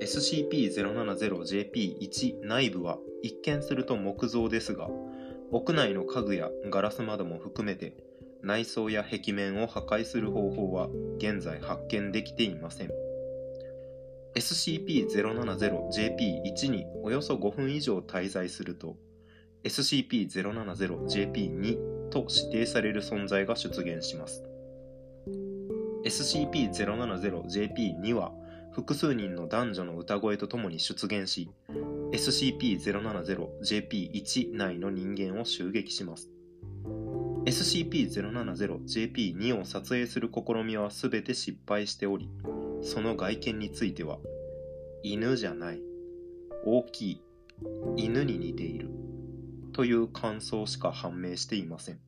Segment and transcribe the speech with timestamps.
[0.00, 4.88] SCP-070JP1 内部は一見すると木造ですが
[5.50, 7.96] 屋内の家具やガラス窓も含めて
[8.42, 12.90] 内装や壁面を破壊する方法は現在発見できていません。
[14.34, 18.96] SCP-070JP1 におよそ5分以上滞在すると
[19.64, 24.44] SCP-070JP2 と指定される存在が出現します。
[26.04, 28.30] SCP-070JP2 は
[28.78, 31.50] 複数人の男女の歌声とともに出現し
[32.12, 36.30] SCP-070JP1 内の人間を襲撃します。
[37.44, 42.30] SCP-070JP2 を撮影する試みは全て失敗しており
[42.82, 44.18] その外見については
[45.02, 45.82] 犬じゃない
[46.64, 47.20] 大きい
[47.96, 48.90] 犬に似ている
[49.72, 51.98] という感想しか判明していません。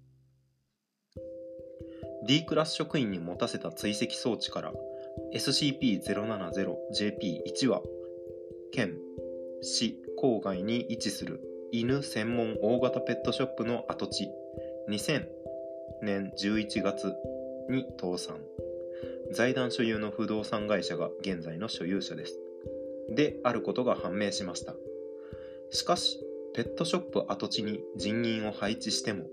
[2.29, 4.73] D クラス職員に持たせた追跡装置から
[5.35, 7.83] SCP-070JP1 は
[8.73, 8.97] 県
[9.63, 11.41] 市郊外に位置する
[11.73, 14.31] 犬専門大型ペットショップの跡地。
[14.89, 15.27] 2000
[16.03, 17.15] 年11月
[17.69, 18.39] に倒産。
[19.33, 22.39] 財団所有の不動産会社が現在の所有者です。
[23.09, 24.75] であることが判明しました。
[25.71, 26.19] しかし
[26.55, 29.27] ペットショップ跡地に人員を配置しても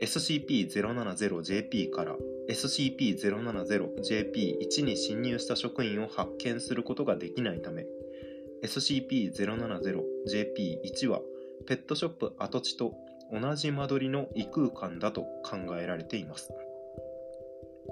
[0.00, 2.16] SCP-070JP から
[2.48, 7.86] SCP-070JP1 に侵入した職員を発見することができないため
[8.62, 11.20] SCP-070JP1 は
[11.66, 12.94] ペットショップ跡地と
[13.32, 16.52] 同じ間取りの異空間だと考えられています。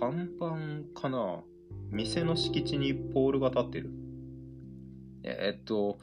[0.00, 1.42] 看板かな
[1.90, 3.90] 店の敷地にポールが立ってる。
[5.24, 5.98] えー、っと、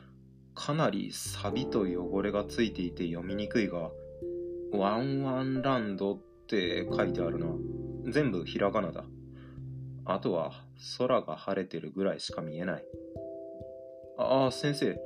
[0.53, 3.89] かなり錆と汚れがついていて読みにくいが、
[4.71, 7.47] ワンワンランドって書いてあるな。
[8.11, 9.03] 全部ひらがなだ。
[10.05, 10.51] あとは
[10.99, 12.85] 空が晴れてるぐらいしか見えない。
[14.21, 14.99] ああ、先生、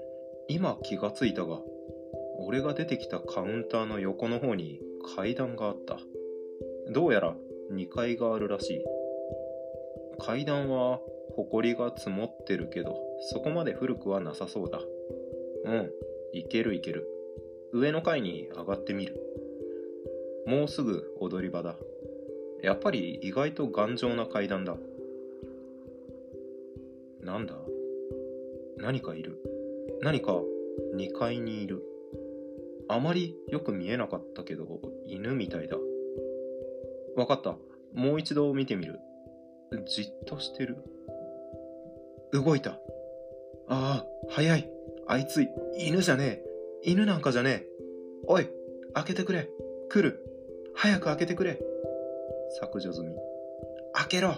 [0.47, 1.59] 今気がついたが、
[2.39, 4.81] 俺が出てきたカウンターの横の方に
[5.15, 5.99] 階段があった。
[6.91, 7.35] どうやら
[7.71, 8.83] 2階があるらしい。
[10.19, 10.99] 階段は
[11.35, 12.97] 埃が積もってるけど、
[13.31, 14.79] そこまで古くはなさそうだ。
[15.65, 15.91] うん、
[16.33, 17.07] いけるいける。
[17.71, 19.15] 上の階に上がってみる。
[20.47, 21.75] もうすぐ踊り場だ。
[22.63, 24.75] やっぱり意外と頑丈な階段だ。
[27.21, 27.53] なんだ？
[28.83, 29.41] 何かいる。
[30.01, 30.41] 何か
[30.97, 31.81] 2階にいる。
[32.89, 35.77] あまりよく見えなかったけど、犬みたいだ。
[37.15, 37.55] わかった。
[37.93, 38.99] もう一度見てみる。
[39.87, 40.75] じっとしてる。
[42.33, 42.71] 動いた。
[43.69, 44.69] ああ、早い。
[45.07, 45.47] あいつ、
[45.77, 46.43] 犬じゃね
[46.83, 46.89] え。
[46.91, 47.67] 犬なんかじゃねえ。
[48.27, 48.49] おい、
[48.93, 49.47] 開けてくれ。
[49.89, 50.19] 来る。
[50.75, 51.57] 早く開けてくれ。
[52.59, 53.15] 削除済み。
[53.93, 54.35] 開けろ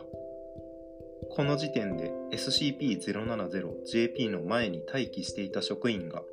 [1.35, 6.23] この時点で SCP-070JP の前に待機していた職員が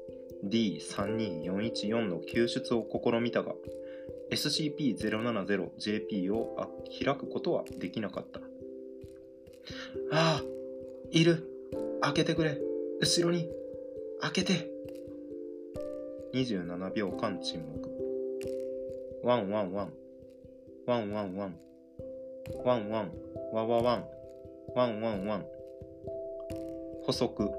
[0.45, 3.55] D32414 の救出を試みたが
[4.31, 6.57] SCP-070JP を
[7.05, 8.39] 開くことはできなかった。
[10.13, 10.43] ああ、
[11.11, 11.49] いる。
[12.01, 12.57] 開けてくれ。
[13.01, 13.51] 後ろに。
[14.21, 14.71] 開けて。
[16.33, 17.91] 27秒間沈黙。
[19.25, 19.93] ワンワンワン。
[20.87, 21.57] ワンワンワン。
[22.65, 23.13] ワンワン。
[23.53, 24.22] ワワワン。
[24.75, 25.47] ワンワンワン。
[27.05, 27.51] 補足。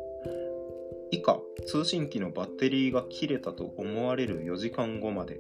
[1.11, 5.39] 以下、通信機のバッテリーが切れたと思われる4時間後まで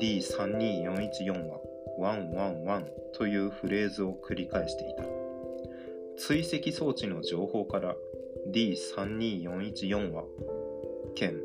[0.00, 1.60] D32414 は
[1.98, 5.04] ワンワンワンというフレーズを繰り返していた。
[6.16, 7.94] 追跡装置の情報から
[8.50, 10.24] D32414 は
[11.14, 11.40] 県、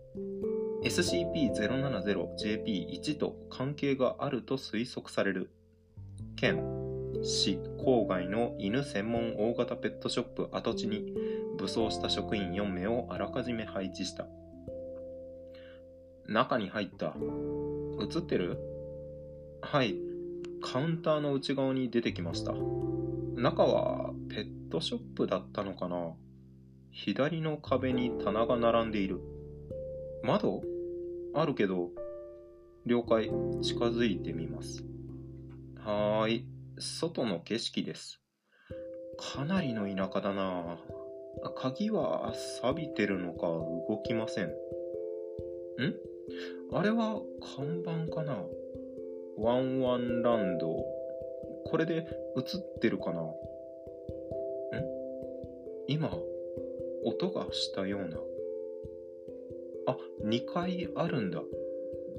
[0.84, 5.50] SCP-070JP1 と関係があると推測される。
[6.34, 6.62] 県
[7.22, 11.12] 市郊外の犬専門大型ペットショップ跡地に
[11.58, 14.26] 武装した職員4名をあらかじめ配置した。
[16.28, 17.14] 中に入った。
[18.00, 18.58] 映ってる？
[19.62, 19.96] はい。
[20.62, 22.52] カウンターの内側に出てきました。
[22.52, 26.14] 中はペットショップだったのかな？
[26.90, 29.20] 左の壁に棚が並んでいる。
[30.22, 30.62] 窓？
[31.34, 31.90] あるけど、
[32.86, 33.30] 了解、
[33.62, 34.82] 近づいてみます。
[35.78, 36.46] はーい、
[36.78, 38.20] 外の景色です。
[39.18, 40.78] かなりの田舎だな
[41.54, 44.46] 鍵は錆びてるのか動きません。
[44.46, 44.50] ん？
[46.72, 47.20] あれは
[47.56, 48.42] 看板かな？
[49.36, 50.84] ワンワンランド。
[51.66, 52.06] これで
[52.36, 53.22] 映ってるかな？
[53.22, 53.34] ん？
[55.88, 56.10] 今、
[57.04, 58.18] 音がしたような。
[59.86, 61.42] あ、2階あるんだ。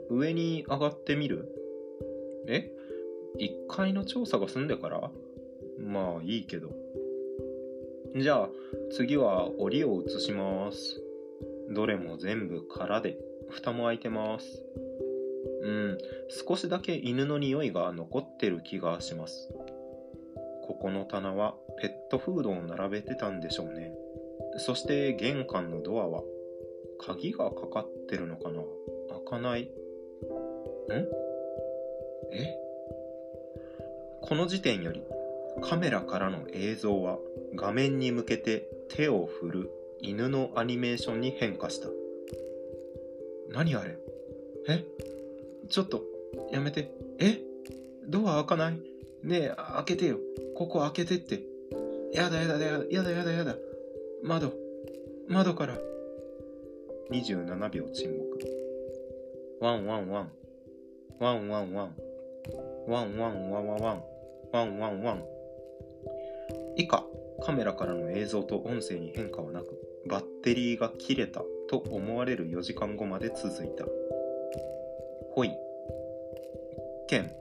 [0.09, 1.51] 上に上がってみる？
[2.47, 2.71] え
[3.39, 5.11] ?1 階の調査が済んでから？
[5.79, 6.69] まあいいけど。
[8.15, 8.49] じゃあ
[8.91, 11.03] 次は檻を移します。
[11.69, 13.17] どれも全部空で
[13.49, 14.63] 蓋も開いてます。
[15.61, 15.97] うん、
[16.47, 19.49] 少しだけ犬の匂いが残ってる気がします。
[20.63, 23.93] ここの棚はペットフードを並べてたんでしょうね。
[24.57, 26.23] そして玄関のドアは
[26.99, 28.61] 鍵がかかってるのかな
[29.09, 29.63] 開かない。
[29.63, 29.67] ん？
[32.33, 32.55] え？
[34.21, 35.03] この時点より
[35.61, 37.17] カメラからの映像は
[37.55, 41.87] 画面に向けて手を振る犬のアニメーションに変化した。
[43.49, 43.97] 何あれ？
[44.67, 44.83] え？
[45.69, 46.03] ちょっと、
[46.51, 46.91] やめて。
[47.19, 47.39] え？
[48.07, 48.79] ドア開かない？
[49.23, 50.17] ねえ、開けてよ。
[50.55, 51.41] ここ開けてって。
[52.13, 53.55] やだやだやだやだやだやだ。
[54.23, 54.53] 窓、
[55.27, 55.77] 窓から。
[57.11, 58.39] 27秒沈黙。
[59.61, 60.31] ワンワンワン。
[61.19, 61.95] ワンワンワン。
[62.87, 64.03] ワンワンワンワンワン。
[64.51, 65.23] ワンワンワン。
[66.77, 67.03] 以下、
[67.43, 69.65] カメラからの映像と音声に変化はなく、
[70.07, 73.85] バッテリーが切れたと思われる4時間後まで続いた。
[75.31, 75.51] ほい。
[77.07, 77.31] 県、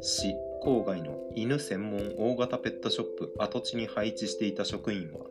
[0.00, 5.26] 市、郊外の犬専門大型ペットショップ跡地に配置していた職員は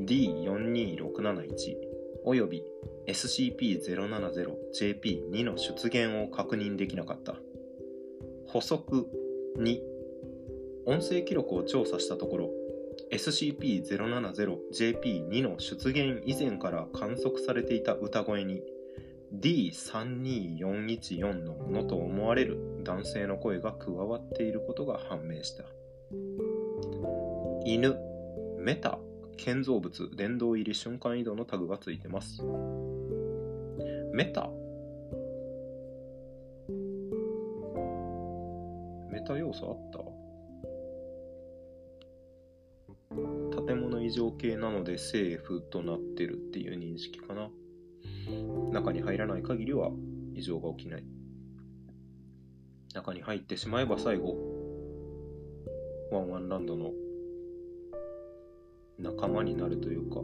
[0.00, 1.76] D42671
[2.24, 2.64] および
[3.06, 7.36] SCP-070JP2 の出現を確認できなかった。
[8.46, 9.08] 補足
[9.58, 9.80] 2
[10.86, 12.50] 音声記録を調査したところ
[13.10, 18.62] SCP-070JP2 の出現以前から観測されていた歌声に
[19.34, 25.64] D32414 のものと思われる男性の声が加わっていることが判明した。
[27.64, 27.96] 犬
[28.58, 28.98] メタ
[29.36, 32.42] 建造物電動入り瞬間移動のタグがついてます。
[34.12, 34.50] メタ。
[39.10, 39.98] メタ要素あった？
[44.08, 47.50] 建物異常系なのでセーフとなってるっていう認識かな。
[48.72, 49.90] 中に入らない限りは
[50.34, 51.04] 異常が起きない。
[52.94, 54.34] 中に入ってしまえば最後
[56.10, 56.92] ワンワンランドの
[58.98, 60.16] 仲間になるというか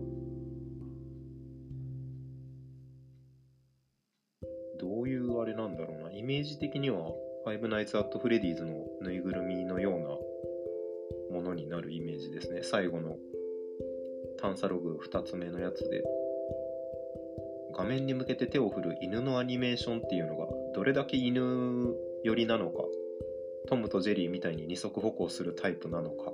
[4.80, 6.10] どういうあれなんだろうな。
[6.10, 7.10] イメージ的には
[7.44, 12.62] ファイブナイツ・アット・フレディーズのぬいぐるみのようなものになるイメージですね。
[12.62, 13.16] 最後の
[14.44, 16.04] 探査ログ2つ目のやつで
[17.74, 22.82] 画面に向けて手を振る犬のアニメーションっていうのがどれだけ犬寄りなのか
[23.70, 26.30] トムとジェリーみたいに二足歩行するタイプなのか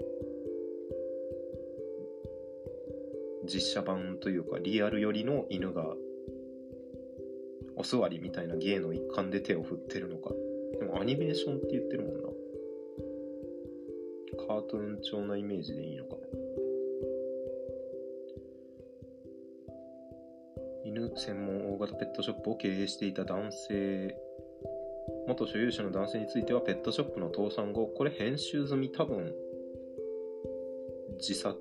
[3.44, 5.84] 実写版というかリアル寄りの犬が
[7.76, 10.30] お座りみたいな芸の一環で手を振ってるのか。
[10.80, 12.28] でもアニメーションって言ってるもんな。
[14.46, 16.16] カートゥーン調なイメージでいいのか
[20.90, 24.16] 犬専門大型ペットショップを経営していた男性
[25.28, 29.32] 元所有者の男性についてはペットショップの倒産後これ編集済み多分
[31.20, 31.54] 自殺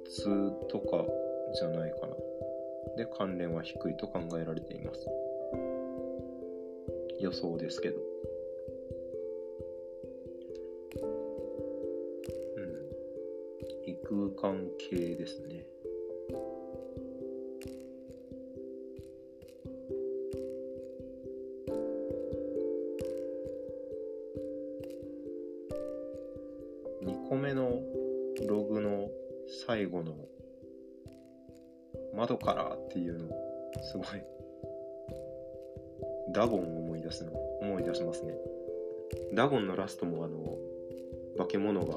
[0.69, 1.05] とか
[1.53, 2.15] じゃないかな。
[2.95, 5.05] で、関連は低いと考えられています。
[7.19, 7.99] 予想ですけど。
[12.57, 12.79] うん。
[13.85, 13.95] 異
[14.33, 15.65] 空間系ですね。
[29.65, 30.15] 最後の
[32.15, 33.29] 窓からっていうの
[33.81, 34.07] すごい
[36.31, 38.33] ダゴンを思い出すの思い出しますね。
[39.33, 40.57] ダゴンのラストもあの
[41.37, 41.95] 化け物が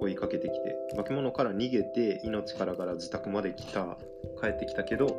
[0.00, 3.98] 追いかけてきて化け物から逃げて命からがら自宅まで来た
[4.40, 5.18] 帰ってきたけど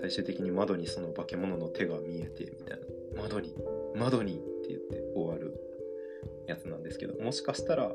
[0.00, 2.78] 最終的に窓にその化け物の手が見えてみたい
[3.16, 3.22] な。
[3.22, 3.54] 窓に
[3.94, 5.54] 窓にって言って終わる
[6.46, 7.92] やつなんですけどもしかしたら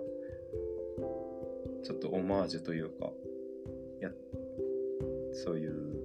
[1.83, 3.09] ちょっとオマージュというか
[4.01, 4.11] や
[5.33, 5.99] そういう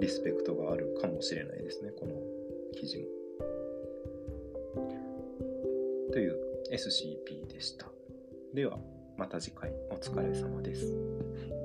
[0.00, 2.12] リスペクトがあるかもしれないですねこの
[2.78, 3.04] 記事も。
[6.12, 6.36] という
[6.72, 7.86] SCP でした。
[8.54, 8.78] では
[9.16, 11.59] また次回お疲れ様です。